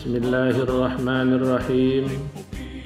[0.00, 2.08] Bismillahirrahmanirrahim.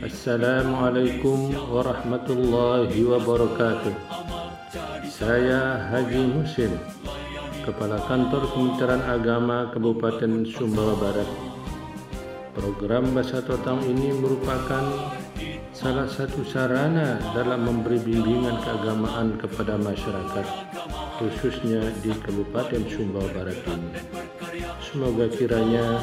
[0.02, 3.94] Assalamualaikum warahmatullahi wabarakatuh.
[5.06, 6.74] Saya Haji Musin
[7.62, 11.30] Kepala Kantor Kementerian Agama Kabupaten Sumbawa Barat.
[12.50, 15.14] Program Bahasa Totang ini merupakan
[15.70, 20.46] salah satu sarana dalam memberi bimbingan keagamaan kepada masyarakat
[21.22, 24.02] khususnya di Kabupaten Sumbawa Barat ini.
[24.82, 26.02] Semoga kiranya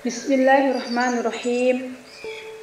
[0.00, 1.92] Bismillahirrahmanirrahim.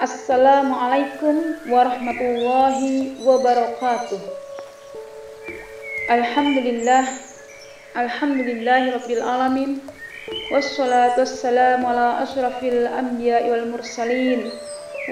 [0.01, 4.17] Assalamualaikum warahmatullahi wabarakatuh.
[6.17, 7.05] Alhamdulillah.
[7.93, 9.77] Alhamdulillahi rabbil alamin.
[10.49, 14.49] Wassalatu wassalamu ala asyrafil anbiya'i wal mursalin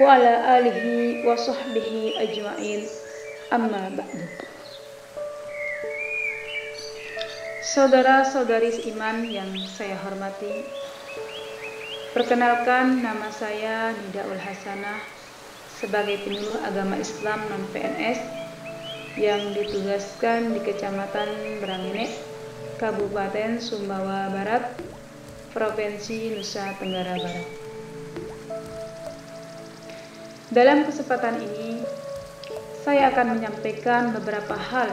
[0.02, 2.90] wa ala alihi wa sahbihi ajma'in.
[3.54, 4.18] Amma ba'du.
[7.62, 10.66] Saudara-saudari iman yang saya hormati,
[12.16, 15.04] Perkenalkan nama saya Nida Ul Hasanah
[15.76, 18.24] sebagai penyuluh agama Islam non PNS
[19.20, 22.08] yang ditugaskan di Kecamatan Berangine,
[22.80, 24.80] Kabupaten Sumbawa Barat,
[25.52, 27.48] Provinsi Nusa Tenggara Barat.
[30.48, 31.84] Dalam kesempatan ini,
[32.80, 34.88] saya akan menyampaikan beberapa hal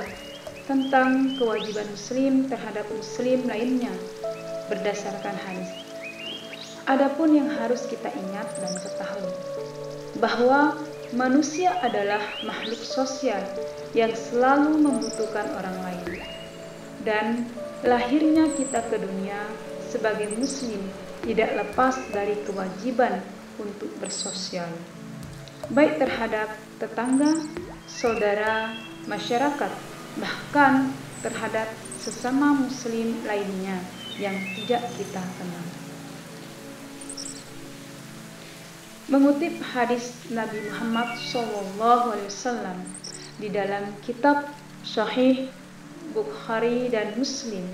[0.68, 3.96] tentang kewajiban Muslim terhadap Muslim lainnya
[4.68, 5.83] berdasarkan hadis.
[6.84, 9.32] Adapun yang harus kita ingat dan ketahui
[10.20, 10.76] bahwa
[11.16, 13.40] manusia adalah makhluk sosial
[13.96, 16.10] yang selalu membutuhkan orang lain.
[17.08, 17.26] Dan
[17.88, 19.48] lahirnya kita ke dunia
[19.88, 20.84] sebagai muslim
[21.24, 23.24] tidak lepas dari kewajiban
[23.62, 24.68] untuk bersosial.
[25.72, 26.52] Baik terhadap
[26.84, 27.48] tetangga,
[27.88, 28.76] saudara,
[29.08, 29.72] masyarakat,
[30.20, 30.92] bahkan
[31.24, 33.80] terhadap sesama muslim lainnya
[34.20, 35.83] yang tidak kita kenal.
[39.12, 42.80] Mengutip hadis Nabi Muhammad SAW
[43.36, 44.48] di dalam kitab
[44.88, 45.52] Sahih
[46.16, 47.68] Bukhari dan Muslim,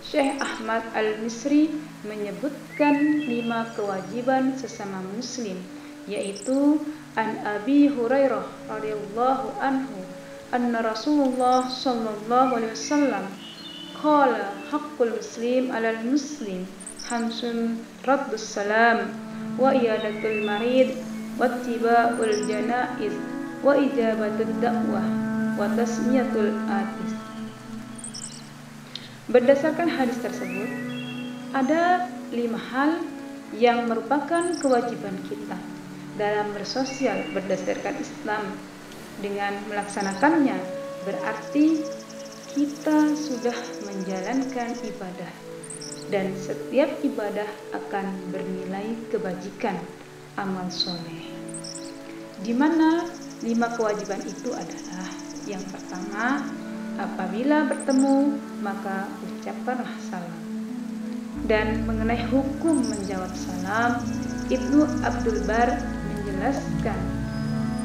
[0.00, 1.68] Syekh Ahmad Al-Misri
[2.08, 2.96] menyebutkan
[3.28, 5.60] lima kewajiban sesama muslim
[6.08, 6.80] yaitu
[7.12, 10.00] an Abi Hurairah radhiyallahu anhu
[10.48, 13.28] anna Rasulullah sallallahu alaihi wasallam
[14.00, 16.64] qala haqqul muslim 'alal muslim
[17.04, 19.29] hamsun raddus salam
[19.60, 20.96] wa iyadatul marid
[21.36, 23.12] wattiba'ul janaiz
[23.60, 25.06] wa ijabatud da'wah
[25.60, 27.12] wa tasmiyatul atis
[29.30, 30.66] Berdasarkan hadis tersebut,
[31.54, 32.98] ada lima hal
[33.54, 35.54] yang merupakan kewajiban kita
[36.18, 38.42] dalam bersosial berdasarkan Islam.
[39.22, 40.58] Dengan melaksanakannya,
[41.06, 41.84] berarti
[42.58, 43.54] kita sudah
[43.86, 45.49] menjalankan ibadah
[46.10, 49.78] dan setiap ibadah akan bernilai kebajikan
[50.34, 51.30] amal soleh.
[52.42, 53.06] Di mana
[53.46, 55.06] lima kewajiban itu adalah
[55.46, 56.42] yang pertama,
[56.98, 60.36] apabila bertemu maka ucapkanlah salam.
[61.46, 64.02] Dan mengenai hukum menjawab salam,
[64.50, 65.78] Ibnu Abdul Bar
[66.10, 67.00] menjelaskan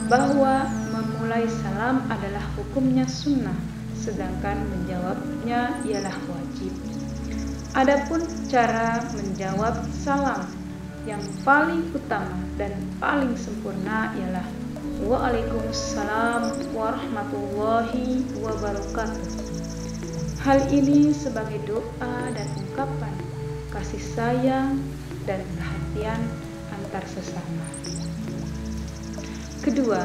[0.10, 3.56] bahwa memulai salam adalah hukumnya sunnah,
[3.96, 6.74] sedangkan menjawabnya ialah wajib.
[7.76, 10.48] Adapun cara menjawab salam
[11.04, 12.72] yang paling utama dan
[13.04, 14.48] paling sempurna ialah
[15.04, 19.28] Waalaikumsalam warahmatullahi wabarakatuh.
[20.40, 23.12] Hal ini sebagai doa dan ungkapan
[23.76, 24.80] kasih sayang
[25.28, 26.24] dan perhatian
[26.72, 27.68] antar sesama.
[29.60, 30.00] Kedua,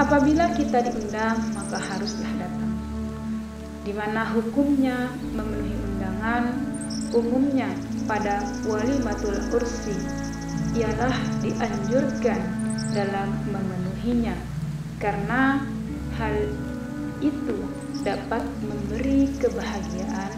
[0.00, 2.72] apabila kita diundang maka haruslah datang.
[3.84, 6.69] Di mana hukumnya memenuhi undangan
[7.10, 7.70] umumnya
[8.06, 9.96] pada walimatul ursi
[10.78, 12.40] ialah dianjurkan
[12.94, 14.34] dalam memenuhinya
[15.02, 15.62] karena
[16.18, 16.36] hal
[17.20, 17.58] itu
[18.06, 20.32] dapat memberi kebahagiaan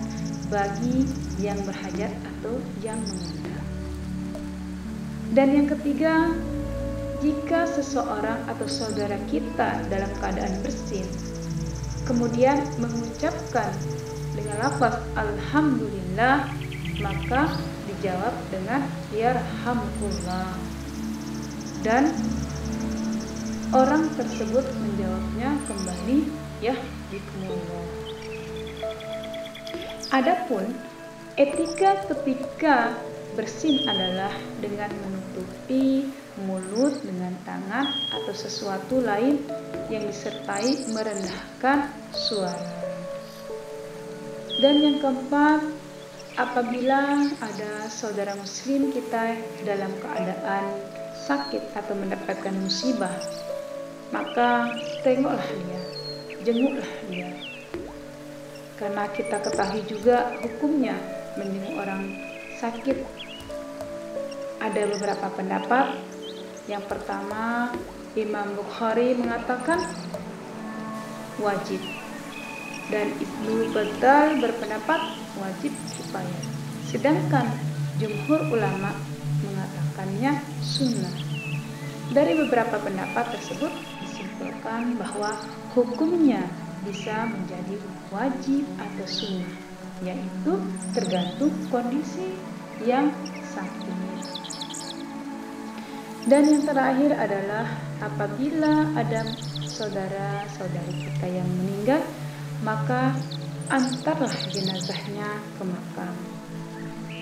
[0.48, 1.08] bagi
[1.40, 2.54] yang berhajat atau
[2.84, 3.66] yang mengundang.
[5.32, 6.28] Dan yang ketiga,
[7.24, 11.06] jika seseorang atau saudara kita dalam keadaan bersin,
[12.04, 13.72] kemudian mengucapkan
[14.32, 16.49] dengan lafaz Alhamdulillah
[17.00, 17.56] maka
[17.88, 18.82] dijawab dengan
[19.12, 20.55] yarhamkullah.
[21.82, 22.14] dan
[23.75, 26.19] orang tersebut menjawabnya kembali
[26.62, 27.87] ya yahdikumullah
[30.12, 30.76] Adapun
[31.40, 32.93] etika ketika
[33.32, 36.12] bersin adalah dengan menutupi
[36.44, 39.40] mulut dengan tangan atau sesuatu lain
[39.88, 42.92] yang disertai merendahkan suara.
[44.62, 45.59] Dan yang keempat,
[46.38, 49.35] apabila ada saudara muslim kita
[49.67, 50.87] dalam keadaan
[51.26, 53.11] sakit atau mendapatkan musibah,
[54.14, 54.70] maka
[55.03, 55.82] tengoklah dia,
[56.47, 57.35] jenguklah dia.
[58.79, 60.94] Karena kita ketahui juga hukumnya
[61.35, 62.15] menjenguk orang
[62.62, 63.03] sakit.
[64.62, 65.99] Ada beberapa pendapat.
[66.70, 67.75] Yang pertama,
[68.15, 69.82] Imam Bukhari mengatakan
[71.43, 71.82] wajib
[72.88, 75.00] dan Ibnu Battal berpendapat
[75.38, 76.44] wajib kifayah.
[76.88, 77.46] Sedangkan
[78.02, 78.96] jumhur ulama
[79.44, 81.14] mengatakannya sunnah.
[82.12, 83.73] Dari beberapa pendapat tersebut
[84.05, 85.32] disimpulkan bahwa
[85.73, 86.44] hukumnya
[86.82, 87.79] bisa menjadi
[88.11, 89.52] wajib atau sunnah,
[90.05, 90.52] yaitu
[90.93, 92.37] tergantung kondisi
[92.82, 93.08] yang
[93.55, 94.02] sakit.
[96.23, 97.67] Dan yang terakhir adalah
[97.99, 99.26] apabila ada
[99.67, 101.99] saudara-saudari kita yang meninggal
[102.62, 103.11] maka
[103.67, 106.14] antarlah jenazahnya ke makam.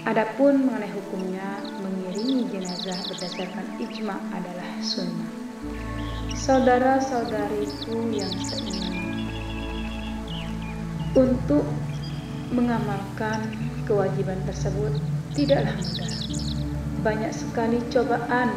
[0.05, 5.33] Adapun mengenai hukumnya, mengiringi jenazah berdasarkan ijma adalah sunnah.
[6.37, 8.97] Saudara-saudariku yang seiman,
[11.17, 11.65] untuk
[12.53, 13.45] mengamalkan
[13.85, 14.93] kewajiban tersebut
[15.37, 16.13] tidaklah mudah.
[17.01, 18.49] Banyak sekali cobaan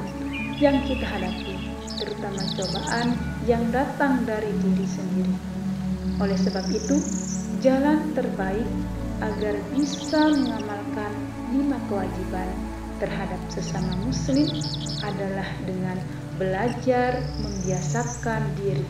[0.59, 1.59] yang kita hadapi,
[2.00, 3.07] terutama cobaan
[3.47, 5.52] yang datang dari diri sendiri
[6.21, 6.98] oleh sebab itu,
[7.63, 8.68] jalan terbaik
[9.24, 11.12] agar bisa mengamalkan
[11.54, 12.50] lima kewajiban
[13.00, 14.50] terhadap sesama muslim
[15.01, 15.98] adalah dengan
[16.38, 18.86] belajar membiasakan diri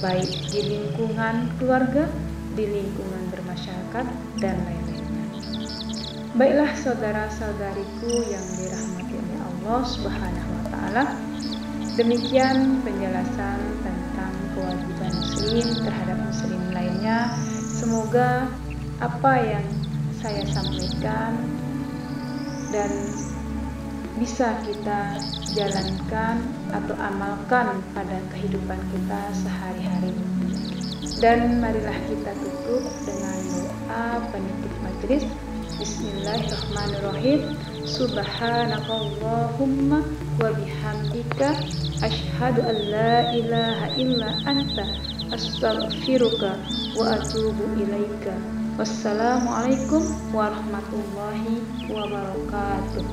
[0.00, 2.08] baik di lingkungan keluarga,
[2.56, 4.06] di lingkungan bermasyarakat
[4.40, 5.26] dan lain-lainnya.
[6.32, 9.82] Baiklah saudara-saudariku yang dirahmati oleh Allah
[10.72, 11.04] taala,
[12.00, 13.60] demikian penjelasan
[15.50, 17.34] muslim terhadap muslim lainnya.
[17.74, 18.46] Semoga
[19.02, 19.66] apa yang
[20.22, 21.42] saya sampaikan
[22.70, 22.86] dan
[24.14, 25.18] bisa kita
[25.50, 26.38] jalankan
[26.70, 30.14] atau amalkan pada kehidupan kita sehari-hari.
[31.18, 35.26] Dan marilah kita tutup dengan doa penutup majelis.
[35.82, 37.58] Bismillahirrahmanirrahim.
[37.90, 40.06] Subhanakallahumma
[40.38, 41.58] wa bihamdika
[42.02, 44.84] asyhadu an la ilaha illa anta
[45.36, 46.50] astaghfiruka
[46.96, 48.34] wa atubu ilaika.
[48.78, 51.60] Wassalamualaikum warahmatullahi
[51.92, 53.04] wabarakatuh.